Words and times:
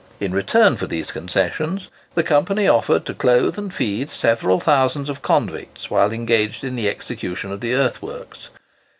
In 0.19 0.31
return 0.31 0.77
for 0.77 0.87
these 0.87 1.11
concessions 1.11 1.89
the 2.15 2.23
Company 2.23 2.67
offered 2.67 3.05
to 3.05 3.13
clothe 3.13 3.55
and 3.59 3.71
feed 3.71 4.09
several 4.09 4.59
thousands 4.59 5.09
of 5.09 5.21
convicts 5.21 5.91
while 5.91 6.11
engaged 6.11 6.63
in 6.63 6.75
the 6.75 6.89
execution 6.89 7.51
of 7.51 7.61
the 7.61 7.75
earthworks. 7.75 8.49